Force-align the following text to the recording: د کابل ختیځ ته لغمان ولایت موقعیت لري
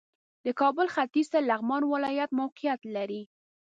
د 0.45 0.47
کابل 0.61 0.87
ختیځ 0.95 1.27
ته 1.33 1.39
لغمان 1.49 1.83
ولایت 1.93 2.29
موقعیت 2.41 2.81
لري 2.95 3.21